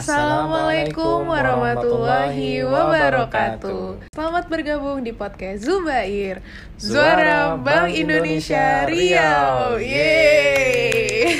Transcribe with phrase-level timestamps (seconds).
[0.00, 4.08] Assalamualaikum warahmatullahi wabarakatuh.
[4.16, 6.40] Selamat bergabung di podcast Zubair,
[6.80, 9.76] Suara Bank Indonesia Riau.
[9.76, 11.36] Yeay.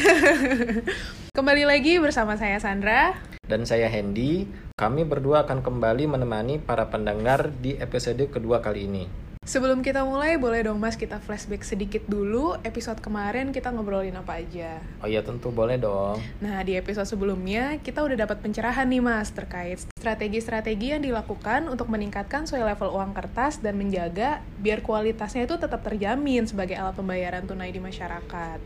[1.41, 3.17] Kembali lagi bersama saya Sandra.
[3.41, 4.45] Dan saya Hendy.
[4.77, 9.30] Kami berdua akan kembali menemani para pendengar di episode kedua kali ini.
[9.51, 14.39] Sebelum kita mulai, boleh dong Mas kita flashback sedikit dulu episode kemarin kita ngobrolin apa
[14.39, 14.79] aja.
[15.03, 16.23] Oh iya tentu boleh dong.
[16.39, 21.91] Nah, di episode sebelumnya kita udah dapat pencerahan nih Mas terkait strategi-strategi yang dilakukan untuk
[21.91, 27.43] meningkatkan sesuai level uang kertas dan menjaga biar kualitasnya itu tetap terjamin sebagai alat pembayaran
[27.43, 28.59] tunai di masyarakat.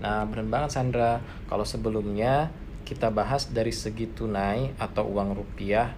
[0.00, 1.20] Nah, benar banget Sandra.
[1.52, 2.48] Kalau sebelumnya
[2.88, 5.92] kita bahas dari segi tunai atau uang rupiah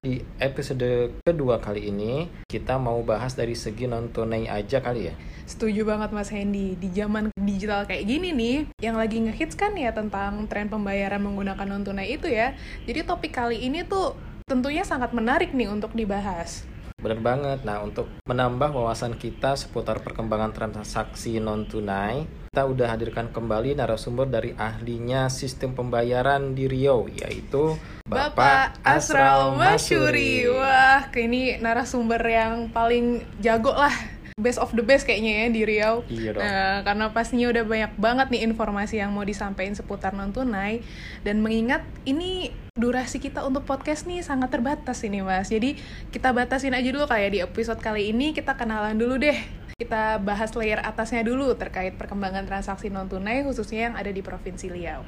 [0.00, 5.14] di episode kedua kali ini kita mau bahas dari segi non tunai aja kali ya.
[5.44, 6.72] Setuju banget Mas Hendy.
[6.80, 11.68] Di zaman digital kayak gini nih, yang lagi ngehits kan ya tentang tren pembayaran menggunakan
[11.68, 12.56] non tunai itu ya.
[12.88, 14.16] Jadi topik kali ini tuh
[14.48, 16.64] tentunya sangat menarik nih untuk dibahas.
[17.00, 17.58] Benar banget.
[17.64, 24.26] Nah, untuk menambah wawasan kita seputar perkembangan transaksi non tunai, kita udah hadirkan kembali narasumber
[24.26, 27.78] dari ahlinya sistem pembayaran di Riau, yaitu
[28.10, 30.50] Bapak Asral Masyuri.
[30.50, 33.94] Wah, ini narasumber yang paling jago lah.
[34.40, 36.02] Best of the best kayaknya ya di Riau.
[36.08, 36.42] Iya dong.
[36.42, 40.80] Nah, karena pastinya udah banyak banget nih informasi yang mau disampaikan seputar non tunai
[41.22, 45.52] dan mengingat ini durasi kita untuk podcast nih sangat terbatas ini Mas.
[45.52, 45.76] Jadi
[46.08, 49.36] kita batasin aja dulu kayak di episode kali ini kita kenalan dulu deh.
[49.76, 54.72] Kita bahas layer atasnya dulu terkait perkembangan transaksi non tunai khususnya yang ada di Provinsi
[54.72, 55.04] Riau.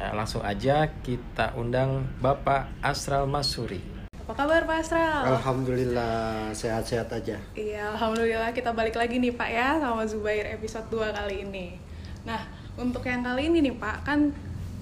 [0.00, 3.99] Nah, langsung aja kita undang Bapak Asral Masuri.
[4.30, 5.26] Apa kabar Pak Asral?
[5.26, 7.34] Alhamdulillah sehat-sehat aja.
[7.58, 11.74] Iya, alhamdulillah kita balik lagi nih Pak ya sama Zubair episode 2 kali ini.
[12.22, 12.38] Nah,
[12.78, 14.30] untuk yang kali ini nih Pak, kan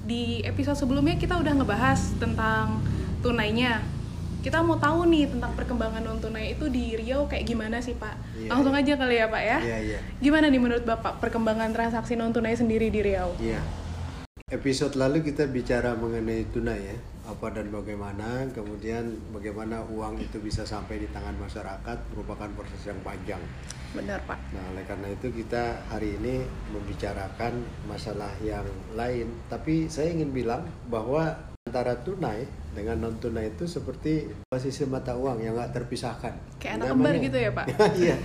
[0.04, 2.84] di episode sebelumnya kita udah ngebahas tentang
[3.24, 3.80] tunainya.
[4.44, 8.20] Kita mau tahu nih tentang perkembangan non tunai itu di Riau kayak gimana sih Pak?
[8.36, 8.84] Iya, Langsung iya.
[8.84, 9.58] aja kali ya Pak ya.
[9.64, 9.98] Iya, iya.
[10.20, 13.32] Gimana nih menurut Bapak perkembangan transaksi non tunai sendiri di Riau?
[13.40, 13.64] Iya.
[14.52, 16.96] Episode lalu kita bicara mengenai tunai ya,
[17.28, 22.96] apa dan bagaimana, kemudian bagaimana uang itu bisa sampai di tangan masyarakat merupakan proses yang
[23.04, 23.40] panjang.
[23.92, 24.40] Benar Pak.
[24.56, 26.40] Nah, oleh karena itu kita hari ini
[26.72, 28.64] membicarakan masalah yang
[28.96, 31.36] lain, tapi saya ingin bilang bahwa
[31.68, 36.32] antara tunai dengan non tunai itu seperti posisi mata uang yang nggak terpisahkan.
[36.56, 37.66] Kayak anak kembar gitu ya Pak?
[38.00, 38.16] Iya.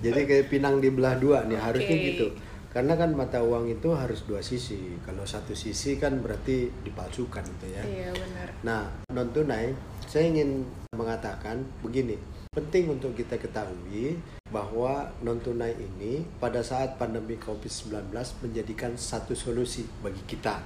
[0.00, 2.08] Jadi kayak pinang di belah dua nih, harusnya Oke.
[2.16, 2.26] gitu.
[2.68, 5.00] Karena kan mata uang itu harus dua sisi.
[5.00, 7.80] Kalau satu sisi kan berarti dipalsukan gitu ya.
[7.80, 8.48] Iya benar.
[8.60, 9.72] Nah, non tunai,
[10.04, 12.20] saya ingin mengatakan begini.
[12.52, 14.20] Penting untuk kita ketahui
[14.52, 18.12] bahwa non tunai ini pada saat pandemi Covid-19
[18.44, 20.60] menjadikan satu solusi bagi kita.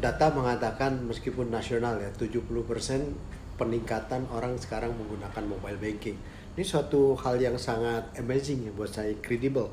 [0.00, 2.40] Data mengatakan meskipun nasional ya 70%
[3.60, 6.16] peningkatan orang sekarang menggunakan mobile banking.
[6.56, 9.68] Ini suatu hal yang sangat amazing ya buat saya, credible.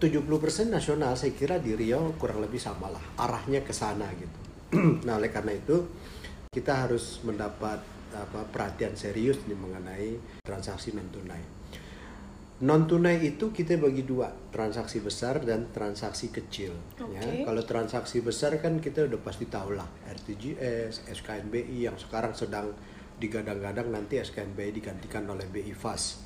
[0.00, 4.38] 70% nasional saya kira di Riau kurang lebih sama lah arahnya ke sana gitu.
[5.06, 5.86] nah oleh karena itu
[6.50, 7.82] kita harus mendapat
[8.14, 10.10] apa perhatian serius nih mengenai
[10.42, 11.42] transaksi non tunai.
[12.62, 16.70] Non tunai itu kita bagi dua, transaksi besar dan transaksi kecil.
[17.10, 17.42] Ya, Oke.
[17.42, 22.70] kalau transaksi besar kan kita udah pasti tahu lah RTGS, SKNBI yang sekarang sedang
[23.18, 26.22] digadang-gadang nanti SKNBI digantikan oleh BI Fast.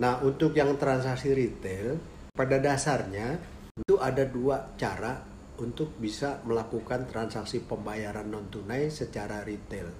[0.00, 2.00] Nah, untuk yang transaksi retail,
[2.38, 3.34] pada dasarnya
[3.82, 5.18] itu ada dua cara
[5.58, 9.90] untuk bisa melakukan transaksi pembayaran non tunai secara retail.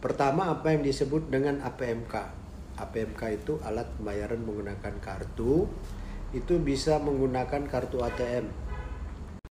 [0.00, 2.14] Pertama apa yang disebut dengan APMK.
[2.80, 5.68] APMK itu alat pembayaran menggunakan kartu.
[6.32, 8.48] Itu bisa menggunakan kartu ATM.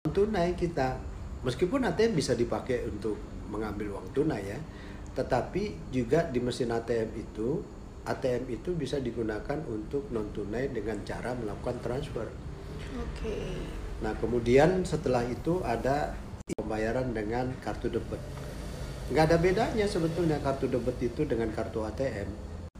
[0.07, 0.95] Non tunai kita
[1.43, 3.19] meskipun ATM bisa dipakai untuk
[3.51, 4.59] mengambil uang tunai ya,
[5.19, 7.74] tetapi juga di mesin ATM itu
[8.05, 12.29] ATM itu bisa digunakan untuk non tunai dengan cara melakukan transfer.
[13.01, 13.37] Oke.
[14.05, 16.13] Nah, kemudian setelah itu ada
[16.45, 18.21] pembayaran dengan kartu debit.
[19.09, 22.29] Nggak ada bedanya sebetulnya kartu debit itu dengan kartu ATM.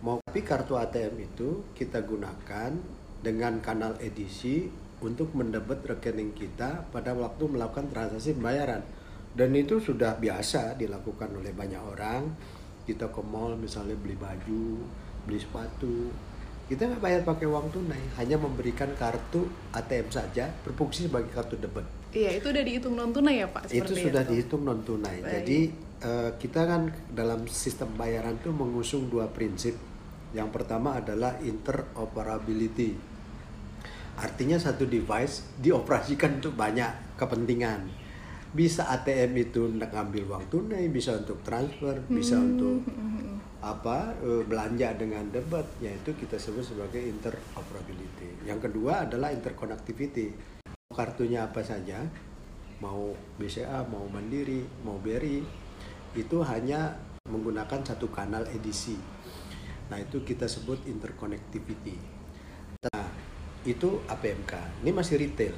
[0.06, 2.78] Mau tapi kartu ATM itu kita gunakan
[3.26, 4.70] dengan kanal edisi
[5.02, 8.86] untuk mendebet rekening kita pada waktu melakukan transaksi pembayaran.
[9.36, 12.30] Dan itu sudah biasa dilakukan oleh banyak orang.
[12.86, 14.86] Kita ke mall misalnya beli baju,
[15.26, 16.14] beli sepatu,
[16.66, 21.86] kita nggak bayar pakai uang tunai, hanya memberikan kartu ATM saja berfungsi sebagai kartu debit.
[22.16, 23.70] Iya, itu udah dihitung non tunai ya Pak?
[23.70, 25.20] itu sudah dihitung non tunai.
[25.20, 25.30] Baik.
[25.30, 25.60] Jadi
[26.02, 29.78] eh, kita kan dalam sistem bayaran itu mengusung dua prinsip.
[30.34, 32.96] Yang pertama adalah interoperability.
[34.16, 38.08] Artinya satu device dioperasikan untuk banyak kepentingan.
[38.56, 42.88] bisa ATM itu ngambil uang tunai, bisa untuk transfer, bisa untuk
[43.66, 48.46] apa eh, belanja dengan debat, yaitu kita sebut sebagai interoperability.
[48.46, 50.38] Yang kedua adalah interconnectivity.
[50.94, 52.06] Kartunya apa saja,
[52.78, 55.42] mau BCA, mau Mandiri, mau BRI,
[56.14, 56.94] itu hanya
[57.26, 58.96] menggunakan satu kanal edisi.
[59.90, 61.98] Nah, itu kita sebut interconnectivity.
[62.86, 63.06] Nah,
[63.66, 64.86] itu APMK.
[64.86, 65.58] Ini masih retail.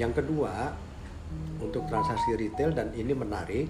[0.00, 0.72] Yang kedua,
[1.60, 3.68] untuk transaksi retail dan ini menarik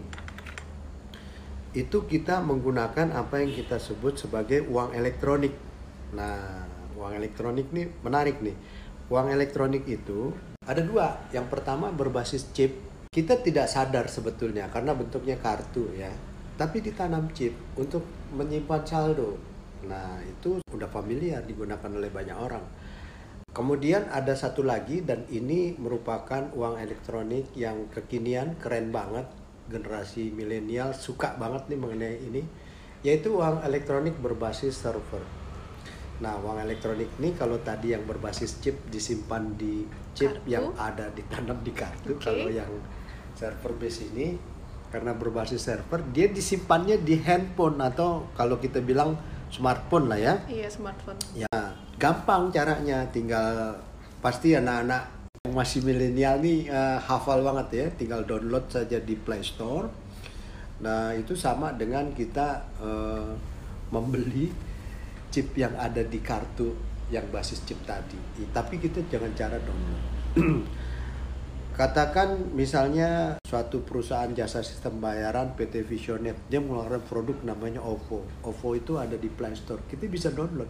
[1.72, 5.56] itu kita menggunakan apa yang kita sebut sebagai uang elektronik.
[6.12, 6.68] Nah,
[7.00, 8.56] uang elektronik ini menarik nih.
[9.08, 10.36] Uang elektronik itu
[10.68, 11.16] ada dua.
[11.32, 12.76] Yang pertama berbasis chip.
[13.12, 16.12] Kita tidak sadar sebetulnya karena bentuknya kartu ya.
[16.56, 18.04] Tapi ditanam chip untuk
[18.36, 19.36] menyimpan saldo.
[19.88, 22.64] Nah, itu udah familiar digunakan oleh banyak orang.
[23.52, 29.28] Kemudian ada satu lagi dan ini merupakan uang elektronik yang kekinian, keren banget.
[29.72, 32.42] Generasi milenial suka banget nih mengenai ini,
[33.00, 35.24] yaitu uang elektronik berbasis server.
[36.20, 39.82] Nah, uang elektronik ini kalau tadi yang berbasis chip disimpan di
[40.12, 40.46] chip Kartu.
[40.46, 42.22] yang ada ditanam di kartu, Oke.
[42.22, 42.70] kalau yang
[43.34, 44.36] server base ini
[44.92, 49.16] karena berbasis server, dia disimpannya di handphone atau kalau kita bilang
[49.48, 50.34] smartphone lah ya.
[50.46, 51.16] Iya, smartphone.
[51.32, 51.58] Ya,
[51.96, 53.08] gampang caranya.
[53.08, 53.80] Tinggal
[54.20, 57.86] pasti anak-anak masih milenial nih eh, hafal banget ya.
[57.98, 59.90] Tinggal download saja di Play Store.
[60.86, 63.30] Nah, itu sama dengan kita eh,
[63.90, 64.54] membeli
[65.34, 66.70] chip yang ada di kartu
[67.10, 68.18] yang basis chip tadi.
[68.54, 70.02] Tapi kita jangan cara download.
[71.72, 78.22] Katakan misalnya suatu perusahaan jasa sistem bayaran PT Visionet dia mengeluarkan produk namanya OVO.
[78.46, 79.82] OVO itu ada di Play Store.
[79.90, 80.68] Kita bisa download.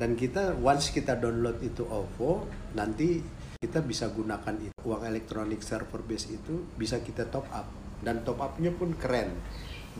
[0.00, 3.20] Dan kita once kita download itu OVO, nanti
[3.60, 4.72] kita bisa gunakan itu.
[4.88, 7.68] uang elektronik server base itu bisa kita top up
[8.00, 9.36] dan top upnya pun keren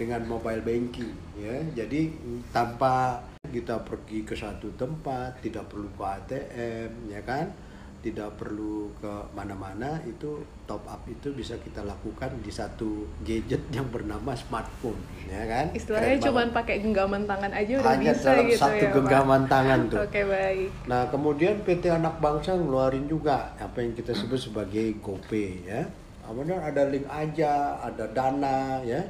[0.01, 1.61] dengan mobile banking ya.
[1.85, 2.09] Jadi
[2.57, 7.53] tanpa kita pergi ke satu tempat, tidak perlu ke ATM ya kan
[8.00, 13.85] tidak perlu ke mana-mana itu top up itu bisa kita lakukan di satu gadget yang
[13.93, 14.97] bernama smartphone
[15.29, 15.67] ya kan?
[15.76, 18.94] Istilahnya cuma pakai genggaman tangan aja udah hanya bisa dalam gitu satu ya, Pak?
[18.97, 19.99] genggaman tangan tuh.
[20.08, 20.69] Oke, baik.
[20.88, 25.85] nah kemudian PT Anak Bangsa ngeluarin juga apa yang kita sebut sebagai GoPay ya.
[26.25, 29.02] Kemudian ada link aja ada dana ya.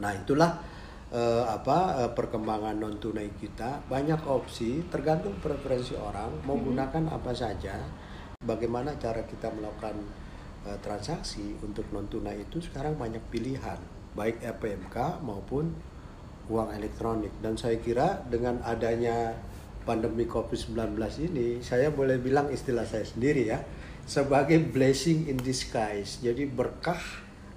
[0.00, 0.56] Nah itulah
[1.12, 3.84] eh, apa eh, perkembangan non tunai kita.
[3.92, 8.05] Banyak opsi tergantung preferensi orang mau gunakan apa saja
[8.46, 9.98] bagaimana cara kita melakukan
[10.64, 13.76] eh, transaksi untuk non tunai itu sekarang banyak pilihan
[14.16, 15.74] baik APMK maupun
[16.48, 17.34] uang elektronik.
[17.42, 19.36] Dan saya kira dengan adanya
[19.84, 20.98] pandemi Covid-19
[21.30, 23.60] ini saya boleh bilang istilah saya sendiri ya
[24.08, 26.22] sebagai blessing in disguise.
[26.24, 26.98] Jadi berkah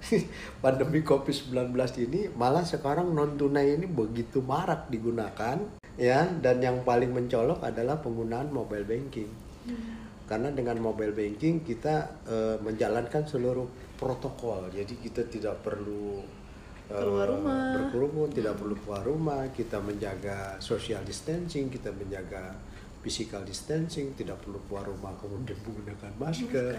[0.64, 1.72] pandemi Covid-19
[2.04, 5.56] ini malah sekarang non tunai ini begitu marak digunakan
[5.96, 6.28] ya.
[6.28, 9.30] Dan yang paling mencolok adalah penggunaan mobile banking
[10.30, 13.66] karena dengan mobile banking kita eh, menjalankan seluruh
[13.98, 16.22] protokol jadi kita tidak perlu
[16.86, 17.74] eh, Keluar rumah.
[17.74, 22.54] berkerumun tidak perlu keluar rumah kita menjaga social distancing kita menjaga
[23.02, 26.72] physical distancing tidak perlu keluar rumah kemudian menggunakan masker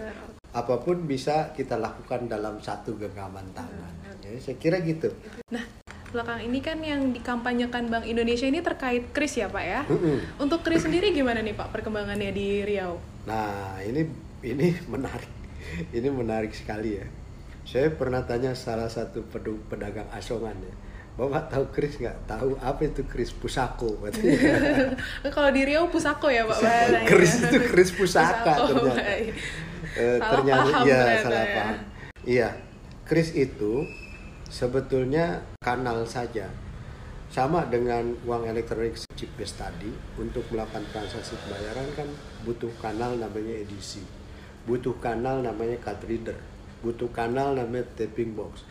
[0.52, 3.92] apa pun bisa kita lakukan dalam satu genggaman tangan
[4.24, 5.12] ya, saya kira gitu
[5.52, 5.60] Nah,
[6.08, 9.80] belakang ini kan yang dikampanyekan Bank Indonesia ini terkait kris ya, Pak ya?
[9.84, 10.40] Mm-mm.
[10.40, 13.11] Untuk kris sendiri gimana nih, Pak, perkembangannya di Riau?
[13.26, 14.02] Nah, ini
[14.42, 15.30] ini menarik.
[15.94, 17.06] Ini menarik sekali ya.
[17.62, 19.22] Saya pernah tanya salah satu
[19.70, 20.74] pedagang asongan ya.
[21.12, 22.24] Bapak tahu kris nggak?
[22.24, 24.00] Tahu apa itu kris pusako?
[25.34, 26.58] Kalau di Riau pusako ya, Pak
[27.04, 29.04] kris itu kris pusaka Pusako, ternyata.
[29.92, 31.54] Salah ternyata paham iya ternyata salah ya.
[31.54, 31.76] paham.
[32.22, 32.48] Iya,
[33.04, 33.72] kris itu
[34.48, 36.48] sebetulnya kanal saja.
[37.32, 39.88] Sama dengan uang elektronik chip base tadi,
[40.20, 42.04] untuk melakukan transaksi pembayaran kan
[42.44, 44.04] butuh kanal namanya edisi.
[44.68, 46.36] Butuh kanal namanya card reader.
[46.84, 48.68] Butuh kanal namanya tapping box.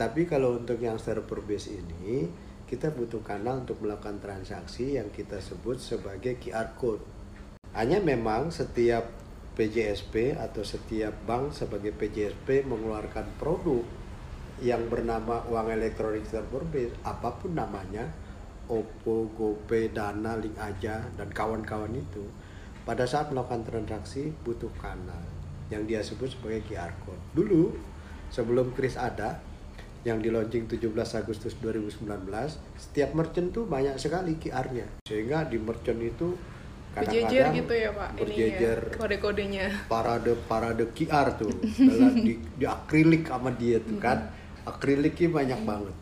[0.00, 2.24] Tapi kalau untuk yang server base ini,
[2.64, 7.04] kita butuh kanal untuk melakukan transaksi yang kita sebut sebagai QR code.
[7.76, 9.12] Hanya memang setiap
[9.60, 13.99] PJSP atau setiap bank sebagai PJSP mengeluarkan produk
[14.60, 18.04] yang bernama uang elektronik base, apa pun namanya,
[18.68, 22.22] OPPO, GoPay, Dana, Link Aja, dan kawan-kawan itu,
[22.84, 25.24] pada saat melakukan transaksi butuh kanal
[25.72, 27.22] yang dia sebut sebagai QR code.
[27.34, 27.72] Dulu
[28.28, 29.40] sebelum kris ada,
[30.00, 32.08] yang di launching 17 Agustus 2019,
[32.76, 34.88] setiap merchant tuh banyak sekali QR-nya.
[35.04, 36.36] Sehingga di merchant itu
[36.90, 39.66] Berjejer gitu ya Pak, ini berjejer ya, kode-kodenya.
[39.86, 41.54] parade parade QR tuh
[42.26, 44.26] di, di akrilik sama dia tuh kan
[44.66, 45.96] akriliknya banyak banget.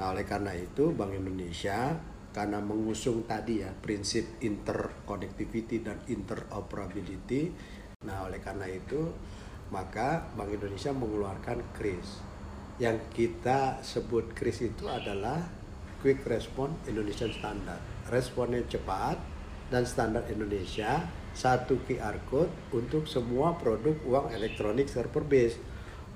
[0.00, 1.92] Nah oleh karena itu Bank Indonesia
[2.30, 7.50] karena mengusung tadi ya prinsip interconnectivity dan interoperability
[8.06, 9.10] nah oleh karena itu
[9.68, 12.24] maka Bank Indonesia mengeluarkan KRIS.
[12.80, 15.46] Yang kita sebut KRIS itu adalah
[16.00, 17.78] Quick Response Indonesian Standard.
[18.08, 19.20] Responnya cepat
[19.70, 25.62] dan standar Indonesia satu QR code untuk semua produk uang elektronik server base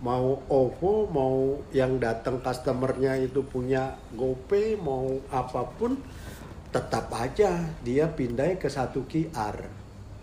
[0.05, 5.97] mau OVO mau yang datang customernya itu punya GoPay mau apa pun
[6.69, 9.57] tetap aja dia pindah ke satu QR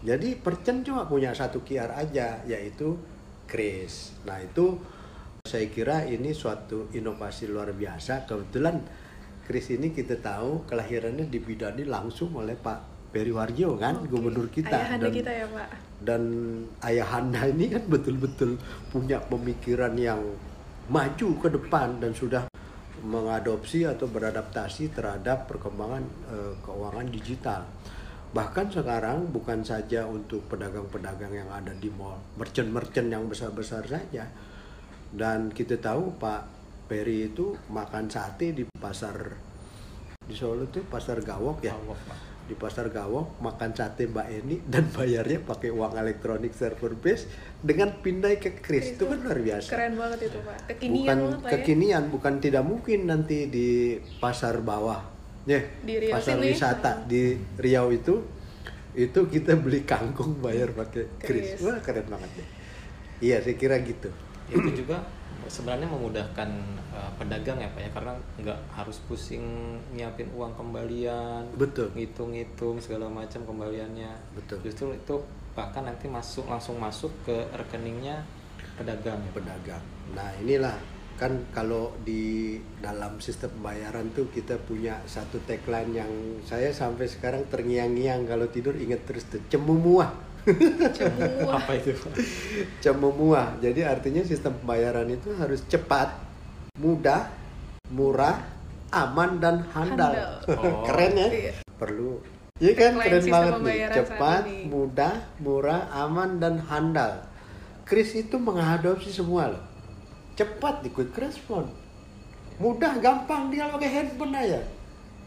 [0.05, 3.01] jadi percen cuma punya satu QR aja yaitu
[3.49, 4.77] Kris nah itu
[5.41, 8.29] saya kira ini suatu inovasi luar biasa.
[8.29, 8.77] Kebetulan
[9.41, 14.07] Kris ini kita tahu kelahirannya dibidani langsung oleh Pak Peri Warjo kan Oke.
[14.07, 15.69] gubernur kita Ayahanda dan kita ya Pak.
[16.01, 16.21] dan
[16.81, 18.55] ayahanda ini kan betul-betul
[18.89, 20.23] punya pemikiran yang
[20.87, 22.47] maju ke depan dan sudah
[23.03, 27.61] mengadopsi atau beradaptasi terhadap perkembangan eh, keuangan digital.
[28.31, 34.23] Bahkan sekarang bukan saja untuk pedagang-pedagang yang ada di mall, merchant-merchant yang besar-besar saja.
[35.11, 36.47] Dan kita tahu Pak
[36.87, 39.35] Peri itu makan sate di pasar
[40.23, 42.30] di Solo tuh pasar Gawok ya Gawok, Pak.
[42.51, 47.31] Di pasar Gawok makan sate Mbak Eni dan bayarnya pakai uang elektronik server base
[47.63, 50.57] dengan pindah ke kris itu kan luar biasa Keren banget itu Pak.
[50.67, 51.53] Kekinian bukan banget Pak ya.
[51.55, 54.99] kekinian bukan tidak mungkin nanti di pasar bawah
[55.47, 56.51] ya Di Riau pasar sini.
[56.51, 58.19] wisata di Riau itu
[58.91, 61.63] itu kita beli kangkung bayar pakai kris Kris.
[61.63, 62.47] wah keren banget deh
[63.23, 64.11] iya saya kira gitu
[64.51, 64.99] itu juga
[65.47, 66.49] sebenarnya memudahkan
[66.95, 71.91] uh, pedagang ya pak ya karena nggak harus pusing nyiapin uang kembalian Betul.
[71.97, 74.63] ngitung-ngitung segala macam kembaliannya Betul.
[74.63, 75.15] justru itu
[75.51, 78.23] bahkan nanti masuk langsung masuk ke rekeningnya
[78.79, 79.83] pedagang ya pedagang.
[80.15, 80.75] Nah inilah
[81.19, 86.11] kan kalau di dalam sistem pembayaran tuh kita punya satu tagline yang
[86.41, 90.30] saya sampai sekarang terngiang-ngiang kalau tidur ingat terus tuh cemumuah.
[90.97, 91.61] Cemua.
[91.61, 91.93] apa itu
[92.81, 93.61] cemumuah.
[93.61, 96.17] Jadi artinya sistem pembayaran itu harus cepat,
[96.81, 97.29] mudah,
[97.93, 98.41] murah,
[98.89, 100.13] aman dan handal.
[100.13, 100.33] Handal.
[100.61, 100.83] Oh.
[100.85, 101.27] Keren ya?
[101.29, 101.53] Iya.
[101.77, 102.21] Perlu.
[102.61, 103.77] Iya kan keren sistem banget nih.
[103.89, 104.69] Cepat, ini.
[104.69, 107.25] mudah, murah, aman dan handal.
[107.85, 109.63] Kris itu mengadopsi semua loh.
[110.37, 111.73] Cepat di quick response.
[112.61, 114.61] Mudah, gampang dia pakai handphone aja.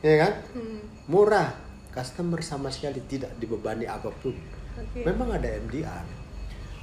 [0.01, 0.33] Ya kan?
[0.55, 0.81] Hmm.
[1.11, 1.51] Murah.
[1.95, 4.35] Customer sama sekali tidak dibebani apa pun.
[4.75, 5.07] Oke.
[5.07, 6.07] Memang ada MDR.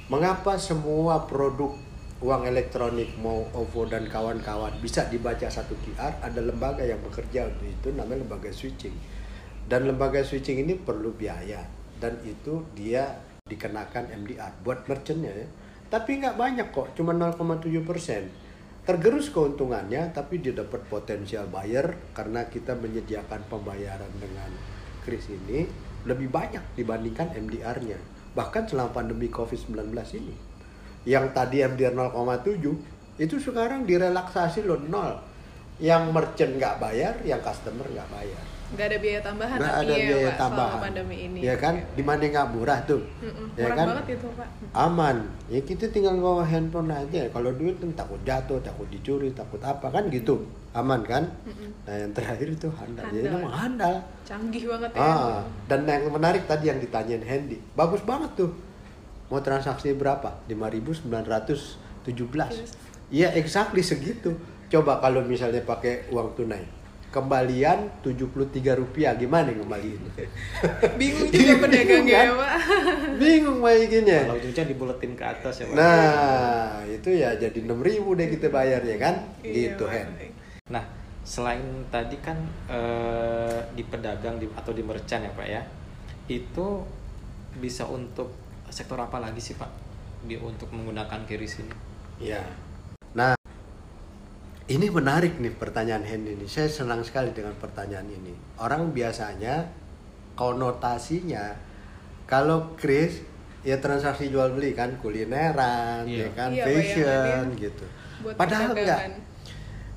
[0.08, 1.76] Mengapa semua produk
[2.22, 6.20] uang elektronik mau OVO dan kawan-kawan bisa dibaca satu QR?
[6.24, 8.94] Ada lembaga yang bekerja untuk itu namanya lembaga switching.
[9.68, 11.62] Dan lembaga switching ini perlu biaya
[12.02, 13.14] dan itu dia
[13.46, 15.48] dikenakan MDR buat merchantnya ya.
[15.92, 18.32] Tapi nggak banyak kok, cuma 0,7 persen.
[18.82, 24.50] Tergerus keuntungannya, tapi dia dapat potensial buyer karena kita menyediakan pembayaran dengan
[25.06, 27.98] kris ini lebih banyak dibandingkan MDR-nya.
[28.32, 30.34] Bahkan selama pandemi COVID-19 ini.
[31.04, 35.18] Yang tadi MDR 0,7 itu sekarang direlaksasi loh nol.
[35.82, 38.44] Yang merchant nggak bayar, yang customer nggak bayar.
[38.72, 40.70] Nggak ada biaya tambahan Nggak tapi ada ya, biaya Pak, tambahan.
[40.70, 41.38] selama pandemi ini.
[41.38, 41.74] Ya kan?
[41.76, 41.92] Oke.
[41.92, 43.00] Di mana nggak murah tuh.
[43.20, 43.86] Mm-mm, Ya Murah kan?
[43.86, 44.48] banget itu Pak.
[44.72, 45.16] Aman.
[45.46, 47.20] Ya kita tinggal bawa handphone aja.
[47.28, 50.40] Kalau duit kan takut jatuh, takut dicuri, takut apa kan gitu.
[50.72, 51.28] Aman kan?
[51.44, 51.68] Mm-mm.
[51.82, 53.04] Nah yang terakhir itu handal.
[53.06, 53.36] Jadi Handal.
[53.38, 53.94] memang handal.
[54.22, 55.00] Canggih banget ya.
[55.04, 58.50] Ah, dan yang menarik tadi yang ditanyain Handy, bagus banget tuh.
[59.28, 60.28] Mau transaksi berapa?
[60.46, 61.12] 5.917.
[63.08, 64.32] Iya, exactly segitu.
[64.66, 66.64] Coba kalau misalnya pakai uang tunai.
[67.12, 70.00] Kembalian 73 rupiah gimana kembaliin?
[71.00, 72.40] Bingung juga pedagang ya Kan?
[72.40, 72.52] Pak.
[73.20, 74.24] Bingung bikinnya.
[74.24, 78.80] kalau ujungnya dibuletin ke atas ya pak Nah, itu ya jadi 6.000 deh kita bayar
[78.80, 79.14] ya kan?
[79.44, 79.84] Iya, gitu.
[79.84, 80.08] Hen.
[80.72, 80.80] Nah,
[81.20, 81.60] selain
[81.92, 85.62] tadi kan eh, di pedagang di, atau di merchant ya Pak ya,
[86.26, 86.66] itu
[87.60, 88.32] bisa untuk
[88.72, 89.68] sektor apa lagi sih Pak?
[90.24, 91.74] Bi- Untuk menggunakan kiris ini?
[92.16, 92.40] Ya.
[93.12, 93.36] Nah,
[94.70, 96.46] ini menarik nih pertanyaan Hendy ini.
[96.46, 98.30] Saya senang sekali dengan pertanyaan ini.
[98.62, 99.66] Orang biasanya
[100.38, 101.54] konotasinya
[102.30, 103.20] kalau Chris
[103.62, 106.26] ya transaksi jual beli kan kulineran, Iya.
[106.26, 107.84] ya kan Iya, fashion gitu.
[108.22, 109.00] buat Padahal enggak.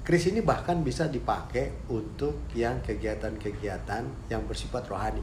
[0.05, 5.21] Kris ini bahkan bisa dipakai untuk yang kegiatan-kegiatan yang bersifat rohani.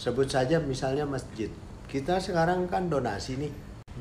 [0.00, 1.52] Sebut saja misalnya masjid.
[1.84, 3.52] Kita sekarang kan donasi nih,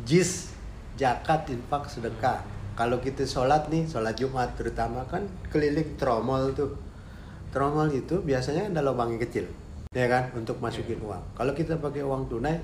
[0.07, 0.55] jis,
[0.95, 2.39] zakat, infak, sedekah.
[2.73, 6.73] Kalau kita sholat nih, sholat Jumat terutama kan keliling tromol tuh.
[7.53, 9.45] Tromol itu biasanya ada lubang yang kecil.
[9.93, 11.21] ya kan untuk masukin uang.
[11.37, 12.57] Kalau kita pakai uang tunai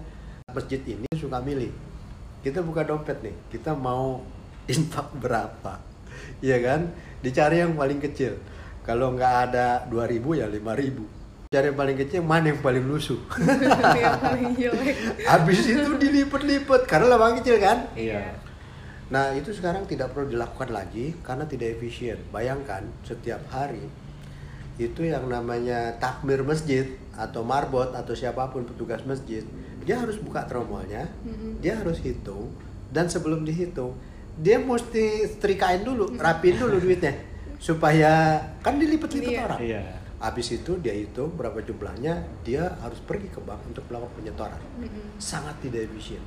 [0.49, 1.69] masjid ini suka milih.
[2.41, 4.25] Kita buka dompet nih kita mau
[4.73, 5.77] infak berapa
[6.41, 6.89] ya kan?
[7.21, 8.33] Dicari yang paling kecil.
[8.81, 13.17] Kalau nggak ada 2000 ya 5000 cari yang paling kecil mana yang paling lusuh?
[13.97, 14.95] Yang paling jelek.
[15.25, 17.89] Habis itu dilipat-lipat karena lubang kecil kan?
[17.97, 18.48] Iya.
[19.09, 22.17] Nah itu sekarang tidak perlu dilakukan lagi karena tidak efisien.
[22.29, 23.81] Bayangkan setiap hari
[24.79, 29.43] itu yang namanya takmir masjid atau marbot atau siapa pun petugas masjid
[29.83, 31.09] dia harus buka tromolnya,
[31.59, 32.47] dia harus hitung
[32.93, 33.97] dan sebelum dihitung
[34.37, 37.11] dia mesti setrikain dulu, rapiin dulu duitnya
[37.59, 39.41] supaya kan dilipat-lipat Iya.
[39.43, 39.59] orang.
[39.59, 39.81] Iya.
[40.19, 44.59] Habis itu dia hitung berapa jumlahnya, dia harus pergi ke bank untuk melakukan penyetoran.
[45.17, 46.19] Sangat tidak efisien.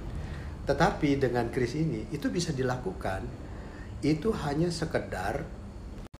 [0.62, 3.26] Tetapi dengan kris ini itu bisa dilakukan
[4.02, 5.46] itu hanya sekedar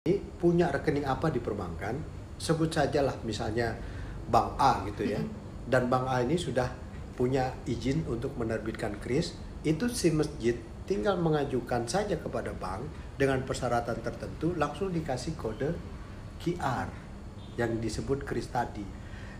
[0.03, 1.99] ini punya rekening apa di perbankan,
[2.35, 3.79] sebut sajalah misalnya
[4.27, 5.23] bank A gitu ya.
[5.63, 6.67] Dan bank A ini sudah
[7.15, 10.59] punya izin untuk menerbitkan kris, itu si masjid
[10.91, 12.83] tinggal mengajukan saja kepada bank
[13.15, 15.71] dengan persyaratan tertentu langsung dikasih kode
[16.43, 16.91] QR
[17.55, 18.83] yang disebut kris tadi.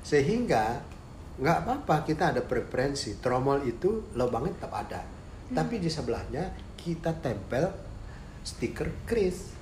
[0.07, 0.83] Sehingga
[1.41, 3.17] nggak apa-apa kita ada preferensi.
[3.17, 5.01] Tromol itu lubangnya tetap ada.
[5.53, 7.69] Tapi di sebelahnya kita tempel
[8.43, 9.55] stiker kris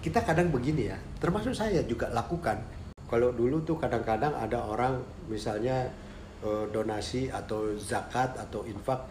[0.00, 2.56] kita kadang begini ya termasuk saya juga lakukan.
[3.04, 4.96] Kalau dulu tuh kadang-kadang ada orang
[5.28, 5.92] misalnya
[6.40, 9.04] eh, donasi atau zakat atau infak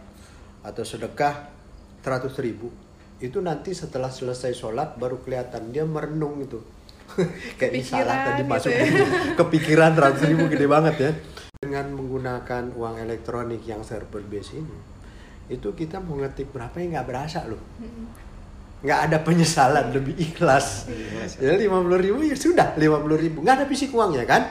[0.66, 1.46] atau sedekah
[2.02, 2.74] 100 ribu.
[3.22, 6.58] Itu nanti setelah selesai sholat baru kelihatan dia merenung itu
[7.60, 8.86] kayak ini salah Kepikiran tadi gitu masuk ya.
[9.36, 11.12] kepikiran 100 ribu gede banget ya.
[11.60, 14.78] Dengan menggunakan uang elektronik yang server base ini
[15.50, 17.60] itu kita mau ngetik berapa ya nggak berasa loh.
[18.86, 20.88] Nggak ada penyesalan lebih ikhlas.
[21.42, 23.42] Ya lima puluh ribu ya sudah lima puluh ribu.
[23.42, 24.46] Nggak ada fisik uangnya kan?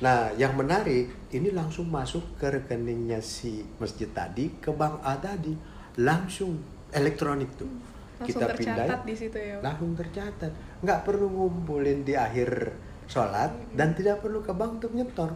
[0.00, 5.54] Nah yang menarik ini langsung masuk ke rekeningnya si masjid tadi ke bank A tadi
[6.00, 6.56] langsung
[6.90, 7.70] elektronik tuh
[8.20, 9.56] langsung tercatat di situ ya.
[9.64, 10.52] Langsung tercatat.
[10.84, 12.76] Nggak perlu ngumpulin di akhir
[13.10, 15.34] sholat dan tidak perlu ke bank untuk nyetor.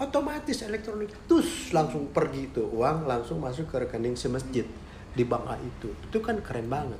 [0.00, 4.66] Otomatis elektronik tus langsung pergi tuh uang langsung masuk ke rekening si masjid
[5.14, 5.92] di bank A itu.
[6.10, 6.98] Itu kan keren banget.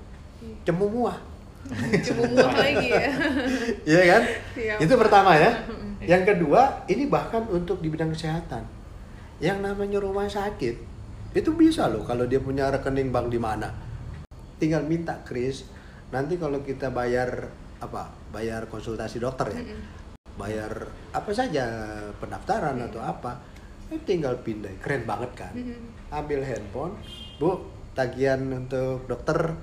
[0.69, 1.19] Cemu muah.
[2.07, 3.09] Cuma muak lagi ya.
[3.97, 4.23] Iya kan?
[4.53, 4.79] Siap.
[4.85, 5.51] itu pertama ya.
[6.05, 8.61] Yang kedua ini bahkan untuk di bidang kesehatan.
[9.41, 10.93] Yang namanya rumah sakit
[11.35, 13.67] itu bisa loh kalau dia punya rekening bank di mana
[14.61, 15.67] tinggal minta kris
[16.15, 17.51] nanti kalau kita bayar
[17.83, 19.63] apa bayar konsultasi dokter ya
[20.35, 21.67] bayar apa saja
[22.19, 23.39] pendaftaran atau apa
[23.91, 24.73] eh, tinggal pindah.
[24.83, 25.55] Keren banget kan?
[26.11, 26.99] Ambil handphone
[27.39, 27.63] bu
[27.95, 29.55] tagihan untuk dokter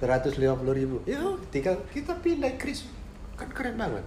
[0.00, 0.40] 150.000
[0.72, 1.00] ribu.
[1.04, 1.20] Ya
[1.52, 2.88] tinggal kita pindah kris
[3.36, 4.04] kan keren banget.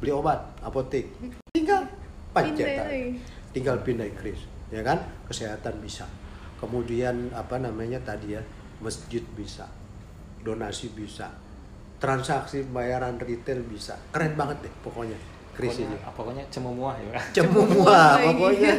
[0.00, 1.08] Beli obat apotek.
[1.52, 1.88] Tinggal
[2.32, 3.18] pancet lagi.
[3.52, 4.40] tinggal pindah kris
[4.72, 5.00] ya kan?
[5.28, 6.08] Kesehatan bisa.
[6.58, 8.42] Kemudian apa namanya tadi ya
[8.78, 9.66] masjid bisa
[10.42, 11.30] donasi bisa
[11.98, 15.18] transaksi pembayaran retail bisa keren banget deh pokoknya
[15.58, 17.18] kris ini Pokoknya, cemuah ya.
[17.42, 18.26] cemuah lagi.
[18.30, 18.72] pokoknya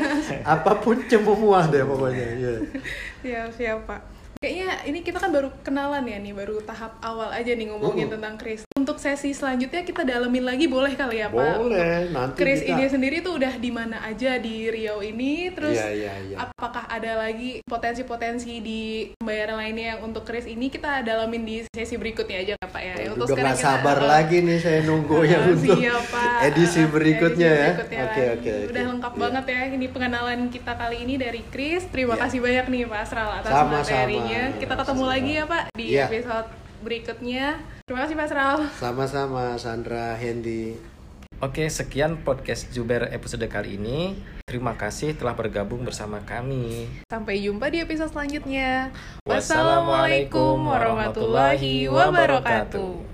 [0.47, 2.53] apa pun cemuah deh pokoknya ya.
[3.21, 3.99] siap siap pak
[4.39, 8.15] kayaknya ini kita kan baru kenalan ya nih baru tahap awal aja nih ngomongin Mm-mm.
[8.15, 12.63] tentang Chris untuk sesi selanjutnya kita dalemin lagi boleh kali ya pak boleh nanti Chris
[12.63, 16.35] kita ini sendiri tuh udah di mana aja di Riau ini terus Iya, iya, iya.
[16.39, 18.81] apakah ada lagi potensi-potensi di
[19.13, 23.11] pembayaran lainnya yang untuk Chris ini kita dalamin di sesi berikutnya aja Pak ya Waduh,
[23.11, 26.31] untuk udah sekarang kita- sabar lagi nih saya nunggu yang untuk siap, Pak.
[26.47, 28.53] edisi berikutnya edisi ya oke oke oke.
[28.71, 29.19] Udah lengkap Iya.
[29.19, 31.83] banget ya ini pengenalan kita kali ini dari Chris.
[31.85, 32.21] Terima Iya.
[32.23, 33.83] kasih banyak nih Pak Asral atas Sama-sama.
[33.83, 34.27] materinya.
[34.59, 36.05] Kita ketemu lagi ya Pak di Iya.
[36.05, 36.47] episode
[36.79, 37.45] berikutnya.
[37.83, 38.57] Terima kasih Pak Asral.
[38.77, 40.77] sama-sama Sandra Hendy
[41.39, 44.11] Oke, sekian podcast Juber episode kali ini.
[44.43, 46.83] Terima kasih telah bergabung bersama kami.
[47.07, 48.91] Sampai jumpa di episode selanjutnya.
[49.23, 53.08] Wassalamualaikum warahmatullahi wabarakatuh.